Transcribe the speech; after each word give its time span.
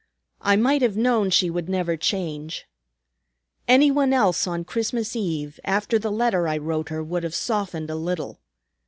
"I 0.41 0.55
might 0.55 0.81
have 0.81 0.97
known 0.97 1.29
she 1.29 1.51
would 1.51 1.69
never 1.69 1.95
change. 1.95 2.67
Any 3.67 3.91
one 3.91 4.13
else, 4.13 4.47
on 4.47 4.65
Christmas 4.65 5.15
Eve, 5.15 5.59
after 5.63 5.99
the 5.99 6.09
letter 6.11 6.47
I 6.47 6.57
wrote 6.57 6.89
her, 6.89 7.03
would 7.03 7.21
have 7.21 7.35
softened 7.35 7.91
a 7.91 7.95
little. 7.95 8.39